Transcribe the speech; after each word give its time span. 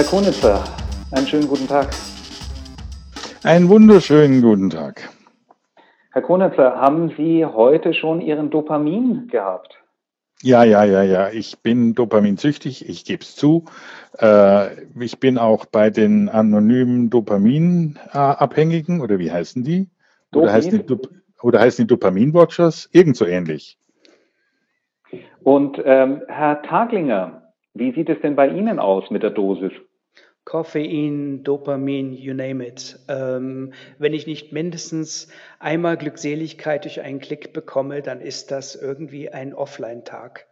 Herr 0.00 0.04
Konitzer, 0.04 0.64
einen 1.10 1.26
schönen 1.26 1.48
guten 1.48 1.66
Tag. 1.66 1.88
Einen 3.42 3.68
wunderschönen 3.68 4.40
guten 4.40 4.70
Tag. 4.70 5.10
Herr 6.12 6.22
Konitzer, 6.22 6.76
haben 6.80 7.12
Sie 7.16 7.44
heute 7.44 7.92
schon 7.92 8.20
Ihren 8.20 8.50
Dopamin 8.50 9.28
gehabt? 9.28 9.79
Ja, 10.42 10.64
ja, 10.64 10.84
ja, 10.84 11.02
ja. 11.02 11.30
Ich 11.30 11.58
bin 11.58 11.94
dopaminsüchtig, 11.94 12.88
ich 12.88 13.04
gebe 13.04 13.22
es 13.22 13.36
zu. 13.36 13.66
Äh, 14.18 14.84
ich 14.98 15.20
bin 15.20 15.36
auch 15.36 15.66
bei 15.66 15.90
den 15.90 16.28
anonymen 16.30 17.10
Dopaminabhängigen, 17.10 19.02
oder 19.02 19.18
wie 19.18 19.30
heißen 19.30 19.64
die? 19.64 19.88
Oder 20.34 20.52
heißen 20.52 20.70
die, 20.70 20.86
Dop 20.86 21.08
oder 21.42 21.60
heißen 21.60 21.86
die 21.86 21.88
Dopamin-Watchers? 21.88 22.88
Irgend 22.92 23.16
so 23.16 23.26
ähnlich. 23.26 23.78
Und 25.42 25.80
ähm, 25.84 26.22
Herr 26.28 26.62
Taglinger, 26.62 27.52
wie 27.74 27.92
sieht 27.92 28.08
es 28.08 28.20
denn 28.20 28.36
bei 28.36 28.48
Ihnen 28.48 28.78
aus 28.78 29.10
mit 29.10 29.22
der 29.22 29.30
Dosis? 29.30 29.72
Koffein, 30.44 31.44
Dopamin, 31.44 32.12
you 32.12 32.34
name 32.34 32.66
it. 32.66 32.98
Ähm, 33.08 33.72
wenn 33.98 34.14
ich 34.14 34.26
nicht 34.26 34.52
mindestens 34.52 35.28
einmal 35.58 35.96
Glückseligkeit 35.96 36.84
durch 36.84 37.00
einen 37.00 37.20
Klick 37.20 37.52
bekomme, 37.52 38.02
dann 38.02 38.20
ist 38.20 38.50
das 38.50 38.74
irgendwie 38.74 39.30
ein 39.30 39.54
Offline-Tag. 39.54 40.46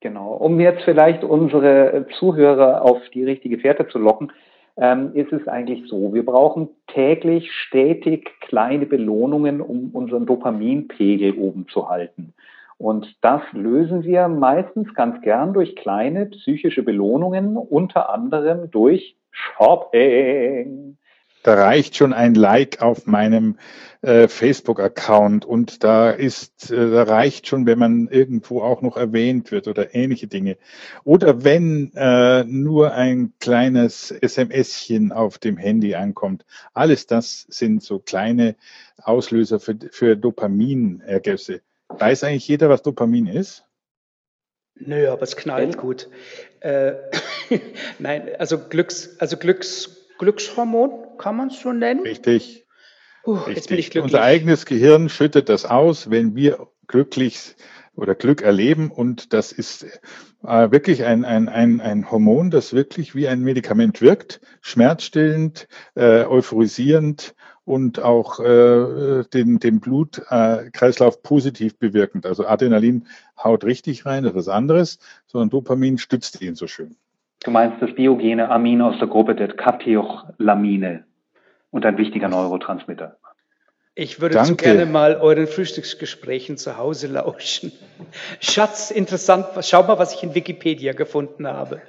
Genau. 0.00 0.32
Um 0.34 0.58
jetzt 0.60 0.82
vielleicht 0.84 1.24
unsere 1.24 2.06
Zuhörer 2.18 2.82
auf 2.82 2.98
die 3.12 3.24
richtige 3.24 3.58
Fährte 3.58 3.86
zu 3.88 3.98
locken, 3.98 4.32
ähm, 4.76 5.10
ist 5.14 5.32
es 5.32 5.46
eigentlich 5.46 5.88
so, 5.88 6.14
wir 6.14 6.24
brauchen 6.24 6.70
täglich 6.86 7.52
stetig 7.52 8.30
kleine 8.40 8.86
Belohnungen, 8.86 9.60
um 9.60 9.90
unseren 9.90 10.24
Dopaminpegel 10.24 11.34
oben 11.34 11.68
zu 11.68 11.88
halten. 11.90 12.32
Und 12.80 13.14
das 13.20 13.42
lösen 13.52 14.04
wir 14.04 14.26
meistens 14.28 14.94
ganz 14.94 15.20
gern 15.20 15.52
durch 15.52 15.76
kleine 15.76 16.24
psychische 16.24 16.82
Belohnungen, 16.82 17.58
unter 17.58 18.08
anderem 18.08 18.70
durch 18.70 19.18
Shopping. 19.30 20.96
Da 21.42 21.54
reicht 21.54 21.96
schon 21.96 22.14
ein 22.14 22.34
Like 22.34 22.80
auf 22.80 23.06
meinem 23.06 23.58
äh, 24.00 24.28
Facebook-Account 24.28 25.44
und 25.44 25.84
da 25.84 26.08
ist, 26.10 26.70
äh, 26.70 26.90
da 26.90 27.02
reicht 27.02 27.48
schon, 27.48 27.66
wenn 27.66 27.78
man 27.78 28.08
irgendwo 28.08 28.62
auch 28.62 28.80
noch 28.80 28.96
erwähnt 28.96 29.52
wird 29.52 29.68
oder 29.68 29.94
ähnliche 29.94 30.26
Dinge. 30.26 30.56
Oder 31.04 31.44
wenn 31.44 31.92
äh, 31.94 32.44
nur 32.44 32.94
ein 32.94 33.34
kleines 33.40 34.08
SMSchen 34.08 35.12
auf 35.12 35.36
dem 35.36 35.58
Handy 35.58 35.94
ankommt. 35.94 36.46
Alles 36.72 37.06
das 37.06 37.46
sind 37.50 37.82
so 37.82 37.98
kleine 37.98 38.56
Auslöser 39.02 39.60
für, 39.60 39.76
für 39.90 40.16
Dopaminergüsse. 40.16 41.60
Weiß 41.98 42.24
eigentlich 42.24 42.48
jeder, 42.48 42.68
was 42.68 42.82
Dopamin 42.82 43.26
ist? 43.26 43.64
Nö, 44.74 45.08
aber 45.10 45.22
es 45.22 45.36
knallt 45.36 45.76
gut. 45.76 46.08
Äh, 46.60 46.94
nein, 47.98 48.30
also 48.38 48.58
Glücks, 48.58 49.16
also 49.18 49.36
Glücks, 49.36 50.06
Glückshormon 50.18 51.18
kann 51.18 51.36
man 51.36 51.48
es 51.48 51.60
so 51.60 51.72
nennen. 51.72 52.02
Richtig. 52.02 52.66
Uh, 53.26 53.34
Richtig. 53.34 53.56
Jetzt 53.56 53.68
bin 53.68 53.78
ich 53.78 53.90
glücklich. 53.90 54.14
Unser 54.14 54.22
eigenes 54.22 54.64
Gehirn 54.64 55.08
schüttet 55.08 55.48
das 55.48 55.66
aus, 55.66 56.10
wenn 56.10 56.34
wir 56.34 56.68
glücklich 56.86 57.56
oder 57.94 58.14
Glück 58.14 58.42
erleben. 58.42 58.90
Und 58.90 59.32
das 59.32 59.52
ist 59.52 59.84
äh, 60.42 60.70
wirklich 60.70 61.04
ein, 61.04 61.24
ein, 61.24 61.48
ein, 61.48 61.80
ein 61.80 62.10
Hormon, 62.10 62.50
das 62.50 62.72
wirklich 62.72 63.14
wie 63.14 63.28
ein 63.28 63.42
Medikament 63.42 64.00
wirkt, 64.00 64.40
schmerzstillend, 64.62 65.68
äh, 65.94 66.24
euphorisierend 66.24 67.34
und 67.64 68.00
auch 68.00 68.40
äh, 68.40 69.24
den, 69.32 69.58
den 69.58 69.80
Blutkreislauf 69.80 71.16
äh, 71.16 71.20
positiv 71.22 71.78
bewirkend. 71.78 72.26
Also 72.26 72.46
Adrenalin 72.46 73.06
haut 73.42 73.64
richtig 73.64 74.06
rein, 74.06 74.24
das 74.24 74.32
ist 74.32 74.38
was 74.38 74.48
anderes, 74.48 74.98
sondern 75.26 75.50
Dopamin 75.50 75.98
stützt 75.98 76.40
ihn 76.40 76.54
so 76.54 76.66
schön. 76.66 76.96
Du 77.42 77.50
meinst 77.50 77.80
das 77.80 77.94
biogene 77.94 78.50
Amin 78.50 78.82
aus 78.82 78.98
der 78.98 79.08
Gruppe 79.08 79.34
der 79.34 79.48
Kateolamine 79.48 81.04
und 81.70 81.86
ein 81.86 81.96
wichtiger 81.96 82.28
Neurotransmitter. 82.28 83.16
Ich 83.94 84.20
würde 84.20 84.36
Danke. 84.36 84.50
zu 84.50 84.56
gerne 84.56 84.86
mal 84.86 85.16
euren 85.16 85.46
Frühstücksgesprächen 85.46 86.56
zu 86.56 86.76
Hause 86.76 87.08
lauschen. 87.08 87.72
Schatz, 88.40 88.90
interessant, 88.90 89.46
schau 89.62 89.82
mal, 89.82 89.98
was 89.98 90.14
ich 90.14 90.22
in 90.22 90.34
Wikipedia 90.34 90.92
gefunden 90.92 91.46
habe. 91.46 91.82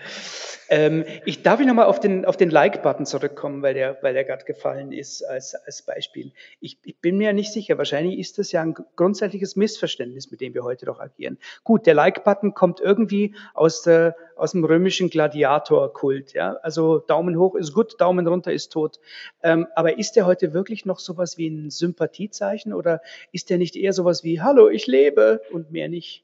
Ähm, 0.71 1.03
ich 1.25 1.43
darf 1.43 1.59
ich 1.59 1.67
nochmal 1.67 1.87
auf 1.87 1.99
den, 1.99 2.23
auf 2.23 2.37
den 2.37 2.49
Like-Button 2.49 3.05
zurückkommen, 3.05 3.61
weil 3.61 3.73
der, 3.73 3.97
weil 4.01 4.13
der 4.13 4.23
gerade 4.23 4.45
gefallen 4.45 4.93
ist 4.93 5.21
als, 5.21 5.53
als 5.53 5.81
Beispiel. 5.81 6.31
Ich, 6.61 6.77
ich 6.85 6.97
bin 7.01 7.17
mir 7.17 7.33
nicht 7.33 7.51
sicher. 7.51 7.77
Wahrscheinlich 7.77 8.17
ist 8.17 8.37
das 8.37 8.53
ja 8.53 8.61
ein 8.61 8.73
grundsätzliches 8.95 9.57
Missverständnis, 9.57 10.31
mit 10.31 10.39
dem 10.39 10.53
wir 10.53 10.63
heute 10.63 10.85
doch 10.85 11.01
agieren. 11.01 11.37
Gut, 11.65 11.85
der 11.85 11.93
Like-Button 11.93 12.53
kommt 12.53 12.79
irgendwie 12.79 13.35
aus, 13.53 13.81
der, 13.81 14.15
aus 14.37 14.53
dem 14.53 14.63
römischen 14.63 15.09
Gladiator-Kult. 15.09 16.31
Ja? 16.31 16.53
Also 16.63 16.99
Daumen 16.99 17.37
hoch 17.37 17.55
ist 17.55 17.73
gut, 17.73 17.99
Daumen 17.99 18.25
runter 18.25 18.53
ist 18.53 18.71
tot. 18.71 19.01
Ähm, 19.43 19.67
aber 19.75 19.99
ist 19.99 20.13
der 20.13 20.25
heute 20.25 20.53
wirklich 20.53 20.85
noch 20.85 20.99
sowas 20.99 21.37
wie 21.37 21.49
ein 21.49 21.69
Sympathiezeichen 21.69 22.73
oder 22.73 23.01
ist 23.33 23.49
der 23.49 23.57
nicht 23.57 23.75
eher 23.75 23.91
sowas 23.91 24.23
wie 24.23 24.39
Hallo, 24.39 24.69
ich 24.69 24.87
lebe 24.87 25.41
und 25.51 25.73
mehr 25.73 25.89
nicht? 25.89 26.23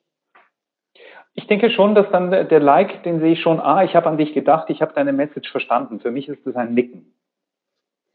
Ich 1.37 1.45
denke 1.45 1.69
schon, 1.69 1.93
dass 1.93 2.09
dann 2.11 2.31
der 2.31 2.59
Like, 2.59 3.03
den 3.03 3.19
sehe 3.19 3.33
ich 3.33 3.41
schon, 3.41 3.59
ah, 3.59 3.83
ich 3.83 3.95
habe 3.95 4.07
an 4.07 4.17
dich 4.17 4.33
gedacht, 4.33 4.71
ich 4.71 4.81
habe 4.81 4.93
deine 4.93 5.13
Message 5.13 5.51
verstanden. 5.51 5.99
Für 5.99 6.09
mich 6.09 6.27
ist 6.27 6.45
das 6.45 6.55
ein 6.55 6.73
Nicken. 6.73 7.13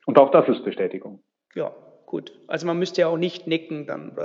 Und 0.06 0.19
auch 0.19 0.33
das 0.33 0.49
ist 0.49 0.65
Bestätigung. 0.65 1.22
Ja, 1.55 1.71
gut. 2.05 2.33
Also 2.49 2.66
man 2.66 2.81
müsste 2.81 3.03
ja 3.03 3.06
auch 3.06 3.16
nicht 3.16 3.47
nicken, 3.47 3.87
dann 3.87 4.16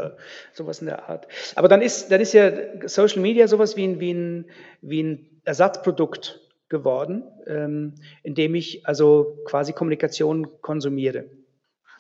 sowas 0.52 0.82
in 0.82 0.88
der 0.88 1.08
Art. 1.10 1.28
Aber 1.56 1.68
dann 1.68 1.84
ist, 1.84 2.12
dann 2.12 2.20
ist 2.22 2.34
ja 2.34 2.52
Social 2.88 3.22
Media 3.22 3.48
sowas 3.48 3.78
wie 3.78 3.86
ein, 3.86 4.00
wie 4.00 4.14
ein, 4.14 4.46
wie 4.82 5.04
ein 5.04 5.42
Ersatzprodukt 5.46 6.42
geworden, 6.68 7.24
ähm, 7.46 7.94
in 8.24 8.34
dem 8.34 8.56
ich 8.56 8.88
also 8.88 9.38
quasi 9.46 9.74
Kommunikation 9.74 10.48
konsumiere. 10.62 11.26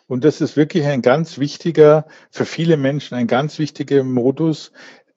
Und 0.07 0.23
das 0.23 0.41
ist 0.41 0.57
wirklich 0.57 0.85
ein 0.85 1.03
ganz 1.03 1.37
wichtiger, 1.37 2.07
für 2.31 2.45
viele 2.45 2.75
Menschen 2.75 3.15
ein 3.15 3.27
ganz 3.27 3.59
wichtiger 3.59 4.03
Modus, 4.03 4.71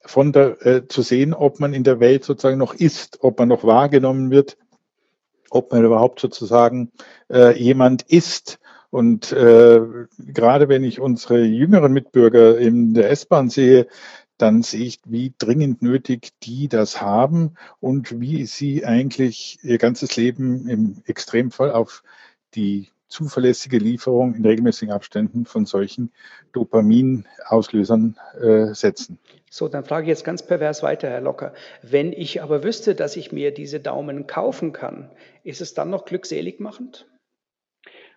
von 0.05 0.31
der, 0.31 0.65
äh, 0.65 0.87
zu 0.87 1.01
sehen, 1.01 1.33
ob 1.33 1.59
man 1.59 1.73
in 1.73 1.83
der 1.83 1.99
Welt 1.99 2.23
sozusagen 2.23 2.57
noch 2.57 2.73
ist, 2.73 3.19
ob 3.21 3.39
man 3.39 3.49
noch 3.49 3.63
wahrgenommen 3.63 4.31
wird, 4.31 4.57
ob 5.49 5.71
man 5.71 5.83
überhaupt 5.83 6.19
sozusagen 6.19 6.91
äh, 7.29 7.57
jemand 7.57 8.03
ist. 8.03 8.59
Und 8.89 9.31
äh, 9.31 9.81
gerade 10.19 10.67
wenn 10.67 10.83
ich 10.83 10.99
unsere 10.99 11.43
jüngeren 11.43 11.93
Mitbürger 11.93 12.57
in 12.57 12.93
der 12.93 13.09
S-Bahn 13.09 13.49
sehe, 13.49 13.87
dann 14.37 14.63
sehe 14.63 14.85
ich, 14.85 14.99
wie 15.05 15.33
dringend 15.37 15.81
nötig 15.81 16.31
die 16.43 16.67
das 16.67 16.99
haben 16.99 17.55
und 17.79 18.19
wie 18.19 18.45
sie 18.45 18.85
eigentlich 18.85 19.59
ihr 19.61 19.77
ganzes 19.77 20.15
Leben 20.17 20.67
im 20.67 21.03
Extremfall 21.05 21.71
auf 21.71 22.03
die 22.55 22.89
zuverlässige 23.11 23.77
Lieferung 23.77 24.33
in 24.33 24.45
regelmäßigen 24.45 24.93
Abständen 24.93 25.45
von 25.45 25.65
solchen 25.65 26.11
Dopaminauslösern 26.53 28.15
äh, 28.41 28.73
setzen. 28.73 29.19
So, 29.49 29.67
dann 29.67 29.83
frage 29.83 30.03
ich 30.03 30.09
jetzt 30.09 30.23
ganz 30.23 30.45
pervers 30.45 30.81
weiter, 30.81 31.09
Herr 31.09 31.21
Locker. 31.21 31.53
Wenn 31.83 32.13
ich 32.13 32.41
aber 32.41 32.63
wüsste, 32.63 32.95
dass 32.95 33.17
ich 33.17 33.31
mir 33.31 33.53
diese 33.53 33.79
Daumen 33.79 34.25
kaufen 34.25 34.71
kann, 34.71 35.09
ist 35.43 35.61
es 35.61 35.73
dann 35.73 35.89
noch 35.89 36.05
glückselig 36.05 36.59
machend? 36.59 37.05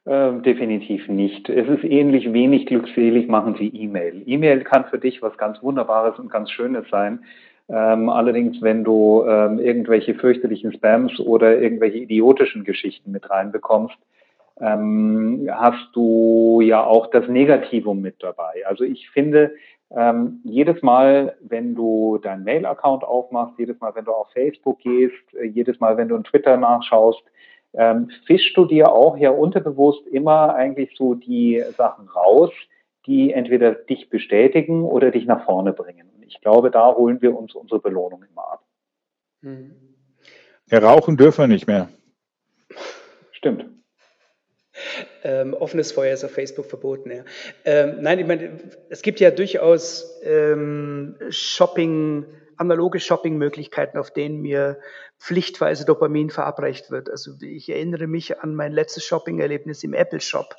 Äh, 0.04 0.40
definitiv 0.42 1.08
nicht. 1.08 1.48
Es 1.48 1.66
ist 1.66 1.82
ähnlich 1.82 2.32
wenig 2.32 2.66
glückselig 2.66 3.26
machen 3.26 3.58
wie 3.58 3.68
E-Mail. 3.68 4.22
E-Mail 4.26 4.62
kann 4.62 4.84
für 4.84 4.98
dich 4.98 5.22
was 5.22 5.36
ganz 5.38 5.62
Wunderbares 5.62 6.18
und 6.18 6.30
ganz 6.30 6.50
Schönes 6.50 6.88
sein. 6.90 7.24
Ähm, 7.68 8.10
allerdings, 8.10 8.60
wenn 8.60 8.84
du 8.84 9.24
ähm, 9.26 9.58
irgendwelche 9.58 10.14
fürchterlichen 10.14 10.72
Spams 10.74 11.18
oder 11.18 11.58
irgendwelche 11.58 11.98
idiotischen 11.98 12.64
Geschichten 12.64 13.10
mit 13.10 13.30
reinbekommst, 13.30 13.96
ähm, 14.60 15.48
hast 15.50 15.88
du 15.94 16.60
ja 16.60 16.84
auch 16.84 17.08
das 17.10 17.28
Negativum 17.28 18.00
mit 18.00 18.22
dabei. 18.22 18.66
Also 18.66 18.84
ich 18.84 19.10
finde, 19.10 19.54
ähm, 19.90 20.40
jedes 20.44 20.82
Mal, 20.82 21.36
wenn 21.40 21.74
du 21.74 22.18
deinen 22.18 22.44
Mail-Account 22.44 23.04
aufmachst, 23.04 23.58
jedes 23.58 23.78
Mal, 23.80 23.94
wenn 23.94 24.04
du 24.04 24.12
auf 24.12 24.30
Facebook 24.32 24.80
gehst, 24.80 25.34
äh, 25.34 25.44
jedes 25.44 25.78
Mal, 25.80 25.96
wenn 25.96 26.08
du 26.08 26.16
in 26.16 26.24
Twitter 26.24 26.56
nachschaust, 26.56 27.22
ähm, 27.74 28.10
fischst 28.26 28.56
du 28.56 28.64
dir 28.64 28.92
auch 28.92 29.16
ja 29.16 29.30
unterbewusst 29.30 30.06
immer 30.06 30.54
eigentlich 30.54 30.94
so 30.96 31.14
die 31.14 31.62
Sachen 31.76 32.08
raus, 32.08 32.50
die 33.06 33.32
entweder 33.32 33.72
dich 33.74 34.08
bestätigen 34.08 34.84
oder 34.84 35.10
dich 35.10 35.26
nach 35.26 35.44
vorne 35.44 35.72
bringen. 35.72 36.08
Und 36.14 36.24
ich 36.24 36.40
glaube, 36.40 36.70
da 36.70 36.94
holen 36.94 37.20
wir 37.20 37.36
uns 37.36 37.54
unsere 37.54 37.80
Belohnung 37.80 38.24
immer 38.30 38.52
ab. 38.52 38.64
Mhm. 39.42 39.74
Ja, 40.70 40.78
rauchen 40.78 41.16
dürfen 41.16 41.42
wir 41.42 41.48
nicht 41.48 41.66
mehr. 41.66 41.88
Stimmt. 43.32 43.66
Ähm, 45.22 45.54
offenes 45.54 45.92
Feuer 45.92 46.14
ist 46.14 46.24
auf 46.24 46.32
Facebook 46.32 46.66
verboten. 46.66 47.10
Ja. 47.10 47.24
Ähm, 47.64 47.98
nein, 48.00 48.18
ich 48.18 48.26
meine, 48.26 48.58
es 48.88 49.02
gibt 49.02 49.20
ja 49.20 49.30
durchaus 49.30 50.20
ähm, 50.24 51.16
Shopping 51.30 52.26
analoge 52.56 53.00
Shopping-Möglichkeiten, 53.00 53.98
auf 53.98 54.10
denen 54.10 54.40
mir 54.40 54.78
pflichtweise 55.18 55.84
Dopamin 55.84 56.30
verabreicht 56.30 56.90
wird. 56.90 57.08
Also 57.08 57.32
ich 57.40 57.68
erinnere 57.68 58.06
mich 58.06 58.40
an 58.40 58.54
mein 58.54 58.72
letztes 58.72 59.04
Shopping-Erlebnis 59.04 59.82
im 59.84 59.94
Apple 59.94 60.20
Shop, 60.20 60.54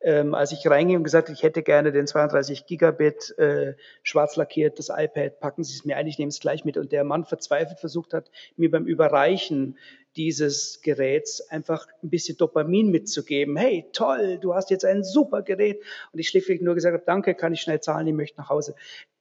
ähm, 0.00 0.34
als 0.34 0.52
ich 0.52 0.68
reingehe 0.68 0.96
und 0.96 1.04
gesagt, 1.04 1.28
ich 1.28 1.42
hätte 1.42 1.62
gerne 1.62 1.92
den 1.92 2.06
32 2.06 2.66
Gigabit 2.66 3.34
äh, 3.38 3.74
schwarz 4.02 4.36
lackiertes 4.36 4.90
iPad, 4.94 5.40
packen 5.40 5.62
Sie 5.62 5.74
es 5.74 5.84
mir 5.84 5.96
ein, 5.96 6.06
ich 6.06 6.18
nehme 6.18 6.30
es 6.30 6.40
gleich 6.40 6.64
mit. 6.64 6.76
Und 6.76 6.92
der 6.92 7.04
Mann 7.04 7.24
verzweifelt 7.24 7.78
versucht 7.78 8.14
hat, 8.14 8.30
mir 8.56 8.70
beim 8.70 8.86
Überreichen 8.86 9.78
dieses 10.18 10.82
Geräts 10.82 11.40
einfach 11.48 11.86
ein 12.02 12.10
bisschen 12.10 12.36
Dopamin 12.36 12.90
mitzugeben. 12.90 13.56
Hey, 13.56 13.86
toll, 13.92 14.38
du 14.38 14.54
hast 14.54 14.70
jetzt 14.70 14.84
ein 14.84 15.04
super 15.04 15.42
Gerät. 15.42 15.80
Und 16.12 16.18
ich 16.18 16.28
schlichtweg 16.28 16.60
nur 16.60 16.74
gesagt 16.74 16.94
habe, 16.94 17.04
danke, 17.06 17.34
kann 17.34 17.52
ich 17.52 17.60
schnell 17.60 17.80
zahlen, 17.80 18.06
ich 18.08 18.14
möchte 18.14 18.38
nach 18.38 18.50
Hause. 18.50 18.74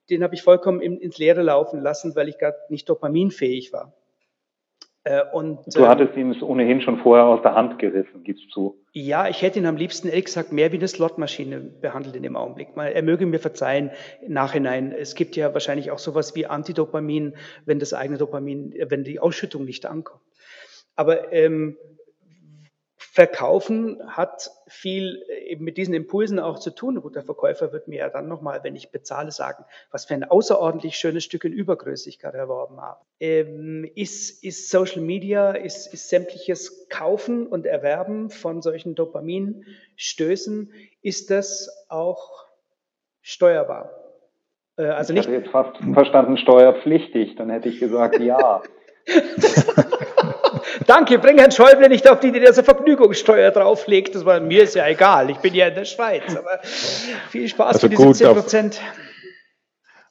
Den 0.10 0.24
habe 0.24 0.36
ich 0.36 0.42
vollkommen 0.42 0.82
ins 0.82 1.18
Leere 1.18 1.44
laufen 1.44 1.82
lassen, 1.82 2.16
weil 2.16 2.28
ich 2.28 2.38
gerade 2.38 2.58
nicht 2.70 2.90
dopaminfähig 2.90 3.72
war. 3.72 3.94
Äh, 5.04 5.24
und, 5.32 5.60
du 5.74 5.82
ähm, 5.82 5.88
hattest 5.88 6.18
ihm 6.18 6.32
es 6.32 6.42
ohnehin 6.42 6.82
schon 6.82 6.98
vorher 6.98 7.26
aus 7.26 7.42
der 7.42 7.54
Hand 7.54 7.80
gerissen, 7.80 8.24
gibst 8.24 8.50
zu. 8.52 8.84
Ja, 8.92 9.30
ich 9.30 9.42
hätte 9.42 9.60
ihn 9.60 9.66
am 9.66 9.78
liebsten, 9.78 10.10
ehrlich 10.10 10.26
gesagt, 10.26 10.52
mehr 10.52 10.72
wie 10.72 10.78
eine 10.78 10.88
Slotmaschine 10.88 11.60
behandelt 11.60 12.16
in 12.16 12.24
dem 12.24 12.36
Augenblick. 12.36 12.70
Er 12.76 13.04
möge 13.04 13.26
mir 13.26 13.40
verzeihen, 13.40 13.92
im 14.22 14.34
Nachhinein. 14.34 14.92
Es 14.92 15.16
gibt 15.16 15.36
ja 15.36 15.54
wahrscheinlich 15.54 15.92
auch 15.92 16.00
sowas 16.00 16.36
wie 16.36 16.48
Antidopamin, 16.48 17.36
wenn 17.66 17.80
das 17.80 17.94
eigene 17.94 18.18
Dopamin, 18.18 18.74
wenn 18.90 19.04
die 19.04 19.20
Ausschüttung 19.20 19.64
nicht 19.64 19.86
ankommt. 19.86 20.22
Aber 20.98 21.32
ähm, 21.32 21.78
Verkaufen 23.18 24.00
hat 24.08 24.52
viel 24.68 25.24
äh, 25.30 25.52
eben 25.52 25.64
mit 25.64 25.78
diesen 25.78 25.94
Impulsen 25.96 26.40
auch 26.40 26.60
zu 26.60 26.70
tun. 26.70 27.02
Gut, 27.02 27.16
der 27.16 27.24
Verkäufer 27.24 27.72
wird 27.72 27.88
mir 27.88 27.98
ja 27.98 28.10
dann 28.10 28.28
nochmal, 28.28 28.64
wenn 28.64 28.76
ich 28.76 28.92
bezahle, 28.92 29.32
sagen, 29.32 29.66
was 29.90 30.06
für 30.06 30.14
ein 30.14 30.24
außerordentlich 30.24 30.98
schönes 30.98 31.24
Stück 31.24 31.44
in 31.44 31.52
Übergröße 31.52 32.10
ich 32.10 32.20
gerade 32.20 32.38
erworben 32.38 32.80
habe. 32.82 33.00
Ähm, 33.20 33.90
ist, 33.96 34.44
ist 34.44 34.70
Social 34.70 35.02
Media, 35.02 35.52
ist, 35.52 35.92
ist 35.94 36.10
sämtliches 36.10 36.90
Kaufen 36.90 37.48
und 37.48 37.66
Erwerben 37.66 38.30
von 38.30 38.62
solchen 38.62 38.94
Dopaminstößen, 38.94 40.72
ist 41.02 41.32
das 41.32 41.88
auch 41.90 42.46
steuerbar? 43.22 43.92
Äh, 44.78 44.86
also 44.86 45.14
ich 45.14 45.18
nicht, 45.18 45.28
hätte 45.28 45.44
jetzt 45.44 45.52
fast 45.52 45.76
verstanden, 45.94 46.38
steuerpflichtig, 46.38 47.36
dann 47.36 47.50
hätte 47.50 47.70
ich 47.70 47.80
gesagt, 47.80 48.20
ja. 48.20 48.62
Danke, 50.86 51.20
bring 51.20 51.38
Herrn 51.38 51.52
Schäuble 51.52 51.90
nicht 51.90 52.10
auf 52.10 52.20
die, 52.20 52.32
die 52.32 52.40
das 52.40 52.60
Vergnügungssteuer 52.60 53.52
drauflegt. 53.52 54.16
Das 54.16 54.26
war, 54.26 54.40
mir 54.40 54.64
ist 54.64 54.76
ja 54.76 54.88
egal, 54.88 55.30
ich 55.30 55.38
bin 55.38 55.54
ja 55.54 55.68
in 55.68 55.76
der 55.76 55.86
Schweiz. 55.86 56.24
Aber 56.36 56.60
viel 56.64 57.48
Spaß 57.48 57.76
also 57.76 57.88
für 57.88 57.90
die 57.90 57.98
17 57.98 58.34
Prozent. 58.34 58.82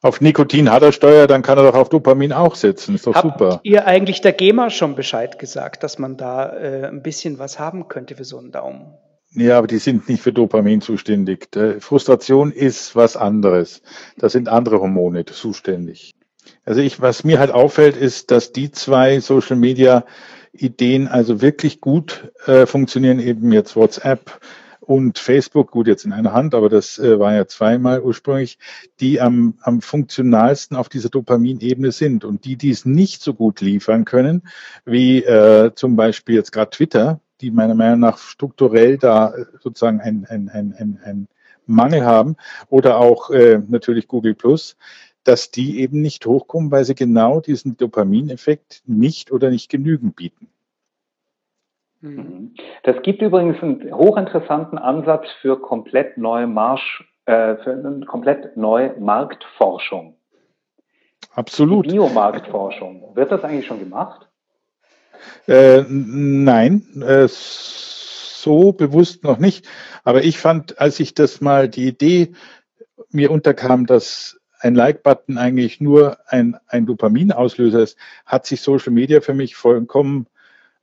Auf, 0.03 0.20
Nikotin 0.20 0.70
hat 0.70 0.82
er 0.82 0.93
Steuer, 0.93 1.26
dann 1.26 1.43
kann 1.43 1.58
er 1.58 1.64
doch 1.64 1.75
auf 1.75 1.88
Dopamin 1.88 2.32
auch 2.32 2.55
setzen. 2.55 2.94
Ist 2.94 3.06
doch 3.06 3.14
Habt 3.14 3.38
super. 3.38 3.61
ihr 3.64 3.87
eigentlich 3.87 4.20
der 4.20 4.32
GEMA 4.32 4.70
schon 4.70 4.94
Bescheid 4.94 5.38
gesagt, 5.38 5.82
dass 5.82 5.99
man 5.99 6.17
da 6.17 6.53
äh, 6.53 6.87
ein 6.87 7.03
bisschen 7.03 7.38
was 7.38 7.58
haben 7.58 7.88
könnte 7.88 8.14
für 8.14 8.25
so 8.25 8.38
einen 8.38 8.53
Daumen? 8.53 8.94
Ja, 9.32 9.58
aber 9.58 9.67
die 9.67 9.79
sind 9.79 10.08
nicht 10.08 10.23
für 10.23 10.32
Dopamin 10.32 10.81
zuständig. 10.81 11.49
Frustration 11.81 12.53
ist 12.53 12.94
was 12.94 13.17
anderes. 13.17 13.82
Da 14.17 14.29
sind 14.29 14.49
andere 14.49 14.81
Hormone 14.81 15.25
zuständig. 15.25 16.14
Also 16.64 16.81
ich, 16.81 17.00
was 17.00 17.25
mir 17.25 17.38
halt 17.38 17.50
auffällt, 17.50 17.97
ist, 17.97 18.31
dass 18.31 18.53
die 18.53 18.70
zwei 18.70 19.20
Social 19.20 19.56
Media 19.56 20.05
Ideen 20.58 21.08
also 21.08 21.41
wirklich 21.41 21.81
gut 21.81 22.32
äh, 22.47 22.67
funktionieren, 22.67 23.20
eben 23.20 23.53
jetzt 23.53 23.76
WhatsApp 23.76 24.41
und 24.87 25.19
Facebook, 25.19 25.73
gut 25.73 25.88
jetzt 25.88 26.05
in 26.05 26.12
einer 26.12 26.32
Hand, 26.32 26.55
aber 26.55 26.69
das 26.69 26.99
äh, 26.99 27.19
war 27.19 27.35
ja 27.35 27.47
zweimal 27.47 28.00
ursprünglich, 28.00 28.58
die 29.00 29.20
am, 29.20 29.55
am 29.61 29.81
funktionalsten 29.81 30.76
auf 30.76 30.88
dieser 30.88 31.08
Dopaminebene 31.08 31.91
sind. 31.91 32.25
Und 32.25 32.44
die, 32.44 32.56
die 32.56 32.70
es 32.70 32.85
nicht 32.85 33.20
so 33.23 33.35
gut 33.35 33.61
liefern 33.61 34.05
können, 34.05 34.43
wie 34.85 35.25
äh, 35.25 35.73
zum 35.75 35.97
Beispiel 35.97 36.37
jetzt 36.37 36.53
gerade 36.53 36.70
Twitter, 36.70 37.20
die 37.41 37.50
meiner 37.50 37.75
Meinung 37.75 38.00
nach 38.00 38.19
strukturell 38.19 38.97
da 38.97 39.35
äh, 39.35 39.44
sozusagen 39.61 40.00
ein, 40.00 40.25
ein, 40.29 40.49
ein, 40.49 40.75
ein, 40.79 41.00
ein 41.05 41.29
Mangel 41.67 42.05
haben, 42.05 42.37
oder 42.69 42.99
auch 42.99 43.31
äh, 43.31 43.61
natürlich 43.67 44.06
Google 44.06 44.35
Plus, 44.35 44.76
dass 45.26 45.50
die 45.50 45.81
eben 45.81 46.02
nicht 46.02 46.26
hochkommen, 46.26 46.70
weil 46.70 46.84
sie 46.84 46.94
genau 46.94 47.40
diesen 47.40 47.76
Dopamineffekt 47.76 48.82
nicht 48.87 49.32
oder 49.32 49.50
nicht 49.50 49.70
genügend 49.70 50.17
bieten. 50.17 50.49
Mhm. 52.00 52.55
Das 52.84 53.02
gibt 53.02 53.23
übrigens 53.23 53.62
einen 53.62 53.93
hochinteressanten 53.93 54.78
Ansatz 54.78 55.26
für 55.40 55.61
komplett 55.61 56.19
neue 56.19 56.46
Marsch, 56.46 57.05
äh, 57.25 57.56
für 57.56 57.73
eine 57.73 58.06
komplett 58.06 58.56
neue 58.56 58.99
Marktforschung. 59.00 60.17
Absolut. 61.34 61.87
Die 61.87 61.90
Biomarktforschung. 61.90 63.14
Wird 63.14 63.32
das 63.32 63.44
eigentlich 63.44 63.67
schon 63.67 63.79
gemacht? 63.79 64.29
Äh, 65.46 65.84
nein, 65.88 66.82
äh, 67.02 67.26
so 67.29 68.72
bewusst 68.72 69.25
noch 69.25 69.38
nicht. 69.38 69.67
Aber 70.05 70.25
ich 70.25 70.38
fand, 70.38 70.79
als 70.81 71.00
ich 71.00 71.14
das 71.14 71.40
mal 71.40 71.69
die 71.69 71.88
Idee 71.88 72.32
mir 73.11 73.31
unterkam, 73.31 73.87
dass 73.87 74.38
ein 74.61 74.75
Like-Button 74.75 75.38
eigentlich 75.38 75.81
nur 75.81 76.19
ein, 76.26 76.56
ein 76.67 76.87
Dopaminauslöser 76.87 77.82
ist, 77.82 77.97
hat 78.25 78.47
sich 78.47 78.61
Social 78.61 78.93
Media 78.93 79.20
für 79.20 79.35
mich 79.35 79.56
vollkommen 79.56 80.26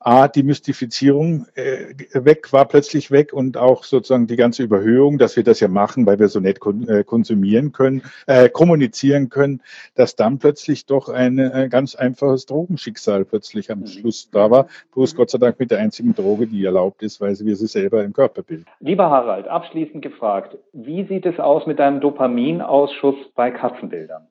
A, 0.03 0.27
die 0.27 0.43
Mystifizierung 0.43 1.45
äh, 1.55 1.93
weg, 2.13 2.51
war 2.51 2.67
plötzlich 2.67 3.09
weg 3.09 3.31
und 3.31 3.57
auch 3.57 3.83
sozusagen 3.83 4.27
die 4.27 4.35
ganze 4.35 4.63
Überhöhung, 4.63 5.17
dass 5.17 5.35
wir 5.35 5.43
das 5.43 5.59
ja 5.59 5.67
machen, 5.67 6.05
weil 6.05 6.19
wir 6.19 6.27
so 6.27 6.39
nett 6.39 6.59
kon 6.59 6.87
äh, 6.87 7.03
konsumieren 7.03 7.71
können, 7.71 8.01
äh, 8.27 8.49
kommunizieren 8.49 9.29
können, 9.29 9.61
dass 9.95 10.15
dann 10.15 10.39
plötzlich 10.39 10.85
doch 10.85 11.09
ein, 11.09 11.39
ein 11.39 11.69
ganz 11.69 11.95
einfaches 11.95 12.45
Drogenschicksal 12.45 13.23
plötzlich 13.23 13.71
am 13.71 13.79
mhm. 13.79 13.87
Schluss 13.87 14.29
da 14.29 14.51
war. 14.51 14.67
Bloß 14.93 15.13
mhm. 15.13 15.17
Gott 15.17 15.29
sei 15.29 15.37
Dank 15.37 15.59
mit 15.59 15.71
der 15.71 15.79
einzigen 15.79 16.13
Droge, 16.13 16.47
die 16.47 16.65
erlaubt 16.65 17.01
ist, 17.01 17.21
weil 17.21 17.37
wir 17.39 17.55
sie 17.55 17.67
selber 17.67 18.03
im 18.03 18.13
Körper 18.13 18.43
bilden. 18.43 18.65
Lieber 18.79 19.09
Harald, 19.09 19.47
abschließend 19.47 20.01
gefragt, 20.01 20.57
wie 20.73 21.05
sieht 21.05 21.25
es 21.25 21.39
aus 21.39 21.65
mit 21.65 21.79
deinem 21.79 22.01
Dopaminausschuss 22.01 23.15
bei 23.35 23.51
Katzenbildern? 23.51 24.27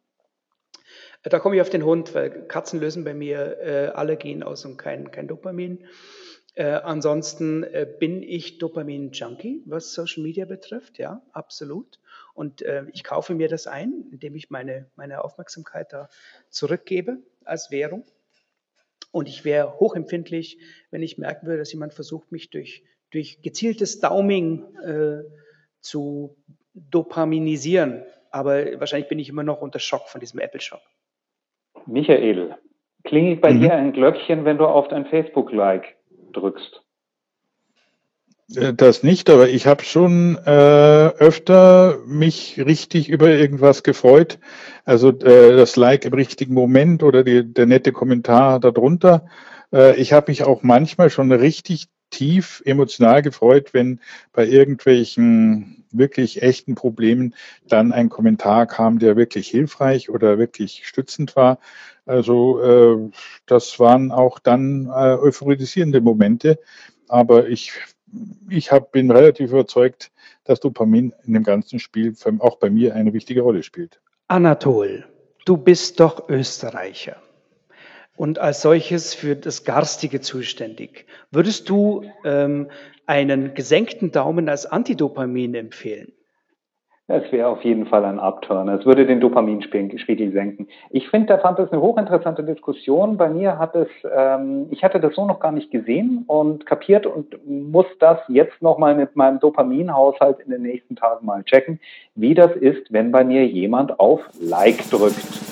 Da 1.22 1.38
komme 1.38 1.54
ich 1.54 1.62
auf 1.62 1.70
den 1.70 1.84
Hund, 1.84 2.14
weil 2.14 2.46
Katzen 2.48 2.80
lösen 2.80 3.04
bei 3.04 3.14
mir 3.14 3.58
äh, 3.60 3.86
Allergien 3.88 4.42
aus 4.42 4.64
und 4.64 4.76
kein, 4.76 5.12
kein 5.12 5.28
Dopamin. 5.28 5.86
Äh, 6.54 6.64
ansonsten 6.64 7.62
äh, 7.62 7.86
bin 7.98 8.22
ich 8.22 8.58
Dopamin-Junkie, 8.58 9.62
was 9.64 9.94
Social 9.94 10.22
Media 10.22 10.44
betrifft, 10.44 10.98
ja, 10.98 11.22
absolut. 11.32 11.98
Und 12.34 12.60
äh, 12.62 12.84
ich 12.92 13.04
kaufe 13.04 13.34
mir 13.34 13.48
das 13.48 13.66
ein, 13.66 14.08
indem 14.10 14.34
ich 14.34 14.50
meine, 14.50 14.90
meine 14.96 15.24
Aufmerksamkeit 15.24 15.92
da 15.92 16.08
zurückgebe 16.50 17.18
als 17.44 17.70
Währung. 17.70 18.04
Und 19.12 19.28
ich 19.28 19.44
wäre 19.44 19.78
hochempfindlich, 19.78 20.58
wenn 20.90 21.02
ich 21.02 21.18
merken 21.18 21.46
würde, 21.46 21.58
dass 21.58 21.72
jemand 21.72 21.94
versucht, 21.94 22.32
mich 22.32 22.50
durch, 22.50 22.82
durch 23.10 23.42
gezieltes 23.42 24.00
Dauming 24.00 24.74
äh, 24.78 25.22
zu 25.80 26.36
dopaminisieren. 26.74 28.04
Aber 28.30 28.80
wahrscheinlich 28.80 29.08
bin 29.08 29.18
ich 29.18 29.28
immer 29.28 29.42
noch 29.42 29.60
unter 29.60 29.78
Schock 29.78 30.08
von 30.08 30.20
diesem 30.20 30.40
Apple-Shop. 30.40 30.82
Michael, 31.86 32.56
klingelt 33.04 33.40
bei 33.40 33.52
mhm. 33.52 33.60
dir 33.60 33.74
ein 33.74 33.92
Glöckchen, 33.92 34.44
wenn 34.44 34.58
du 34.58 34.66
auf 34.66 34.88
dein 34.88 35.06
Facebook-Like 35.06 35.96
drückst? 36.32 36.82
Äh, 38.56 38.74
das 38.74 39.02
nicht, 39.02 39.30
aber 39.30 39.48
ich 39.48 39.66
habe 39.66 39.84
schon 39.84 40.36
äh, 40.44 40.50
öfter 40.50 41.98
mich 42.06 42.60
richtig 42.64 43.08
über 43.08 43.28
irgendwas 43.28 43.82
gefreut. 43.82 44.38
Also 44.84 45.10
äh, 45.10 45.56
das 45.56 45.76
Like 45.76 46.04
im 46.04 46.14
richtigen 46.14 46.54
Moment 46.54 47.02
oder 47.02 47.24
die, 47.24 47.44
der 47.44 47.66
nette 47.66 47.92
Kommentar 47.92 48.60
darunter. 48.60 49.26
Äh, 49.72 49.96
ich 50.00 50.12
habe 50.12 50.30
mich 50.30 50.44
auch 50.44 50.62
manchmal 50.62 51.10
schon 51.10 51.32
richtig 51.32 51.88
tief 52.10 52.62
emotional 52.64 53.22
gefreut, 53.22 53.72
wenn 53.72 54.00
bei 54.32 54.46
irgendwelchen 54.46 55.81
wirklich 55.92 56.42
echten 56.42 56.74
Problemen 56.74 57.34
dann 57.68 57.92
ein 57.92 58.08
Kommentar 58.08 58.66
kam, 58.66 58.98
der 58.98 59.16
wirklich 59.16 59.48
hilfreich 59.48 60.10
oder 60.10 60.38
wirklich 60.38 60.86
stützend 60.86 61.36
war. 61.36 61.58
Also 62.06 62.60
äh, 62.62 63.10
das 63.46 63.78
waren 63.78 64.10
auch 64.10 64.38
dann 64.38 64.86
äh, 64.86 65.16
euphorisierende 65.16 66.00
Momente. 66.00 66.58
Aber 67.08 67.48
ich, 67.48 67.72
ich 68.48 68.72
hab, 68.72 68.92
bin 68.92 69.10
relativ 69.10 69.50
überzeugt, 69.50 70.10
dass 70.44 70.60
Dopamin 70.60 71.12
in 71.24 71.34
dem 71.34 71.44
ganzen 71.44 71.78
Spiel 71.78 72.14
auch 72.38 72.56
bei 72.56 72.70
mir 72.70 72.94
eine 72.94 73.12
wichtige 73.12 73.42
Rolle 73.42 73.62
spielt. 73.62 74.00
Anatol, 74.28 75.04
du 75.44 75.56
bist 75.56 76.00
doch 76.00 76.28
Österreicher 76.28 77.16
und 78.16 78.38
als 78.38 78.62
solches 78.62 79.14
für 79.14 79.36
das 79.36 79.64
Garstige 79.64 80.20
zuständig. 80.20 81.06
Würdest 81.30 81.68
du 81.68 82.04
ähm, 82.24 82.68
einen 83.06 83.54
gesenkten 83.54 84.12
Daumen 84.12 84.48
als 84.48 84.66
Antidopamin 84.66 85.54
empfehlen? 85.54 86.12
Es 87.08 87.30
wäre 87.32 87.48
auf 87.48 87.62
jeden 87.62 87.86
Fall 87.86 88.04
ein 88.04 88.20
Upturner. 88.20 88.78
Es 88.78 88.86
würde 88.86 89.04
den 89.04 89.20
Dopaminspiegel 89.20 90.32
senken. 90.32 90.68
Ich 90.88 91.10
finde, 91.10 91.26
da 91.26 91.38
fand 91.38 91.58
es 91.58 91.70
eine 91.70 91.82
hochinteressante 91.82 92.44
Diskussion. 92.44 93.18
Bei 93.18 93.28
mir 93.28 93.58
hat 93.58 93.74
es, 93.74 93.88
ähm, 94.10 94.68
ich 94.70 94.82
hatte 94.82 94.98
das 94.98 95.14
so 95.14 95.26
noch 95.26 95.40
gar 95.40 95.52
nicht 95.52 95.70
gesehen 95.70 96.24
und 96.26 96.64
kapiert 96.64 97.04
und 97.04 97.36
muss 97.46 97.86
das 97.98 98.18
jetzt 98.28 98.62
nochmal 98.62 98.94
mit 98.94 99.14
meinem 99.14 99.40
Dopaminhaushalt 99.40 100.38
in 100.40 100.52
den 100.52 100.62
nächsten 100.62 100.96
Tagen 100.96 101.26
mal 101.26 101.42
checken, 101.42 101.80
wie 102.14 102.34
das 102.34 102.52
ist, 102.52 102.90
wenn 102.92 103.10
bei 103.10 103.24
mir 103.24 103.46
jemand 103.46 103.98
auf 103.98 104.20
Like 104.40 104.88
drückt. 104.88 105.51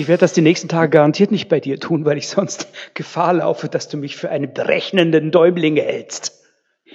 Ich 0.00 0.08
werde 0.08 0.20
das 0.20 0.32
die 0.32 0.40
nächsten 0.42 0.68
Tage 0.68 0.90
garantiert 0.90 1.30
nicht 1.30 1.48
bei 1.48 1.60
dir 1.60 1.78
tun, 1.78 2.04
weil 2.04 2.18
ich 2.18 2.28
sonst 2.28 2.68
Gefahr 2.94 3.34
laufe, 3.34 3.68
dass 3.68 3.88
du 3.88 3.96
mich 3.96 4.16
für 4.16 4.30
einen 4.30 4.54
berechnenden 4.54 5.30
Däumling 5.30 5.76
hältst. 5.76 6.39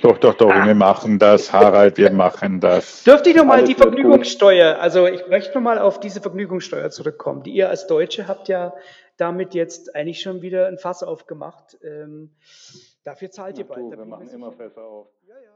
Doch, 0.01 0.17
doch, 0.17 0.33
doch, 0.33 0.51
ah. 0.51 0.65
wir 0.65 0.75
machen 0.75 1.19
das, 1.19 1.53
Harald, 1.53 1.97
wir 1.97 2.11
machen 2.11 2.59
das. 2.59 3.03
Dürfte 3.03 3.29
ich 3.29 3.35
nochmal 3.35 3.63
die 3.63 3.75
Vergnügungssteuer, 3.75 4.79
also 4.79 5.07
ich 5.07 5.27
möchte 5.27 5.53
nochmal 5.55 5.79
auf 5.79 5.99
diese 5.99 6.21
Vergnügungssteuer 6.21 6.89
zurückkommen. 6.89 7.43
Die 7.43 7.51
ihr 7.51 7.69
als 7.69 7.87
Deutsche 7.87 8.27
habt 8.27 8.47
ja 8.47 8.73
damit 9.17 9.53
jetzt 9.53 9.95
eigentlich 9.95 10.21
schon 10.21 10.41
wieder 10.41 10.67
ein 10.67 10.77
Fass 10.77 11.03
aufgemacht. 11.03 11.77
Ähm, 11.83 12.35
dafür 13.03 13.31
zahlt 13.31 13.57
ihr 13.57 13.65
bald. 13.65 13.93
Du, 13.93 13.97
wir 13.97 14.05
machen 14.05 14.29
immer 14.29 14.51
Fässer 14.51 14.83
auf. 14.83 15.07
Ja, 15.27 15.35
ja. 15.35 15.54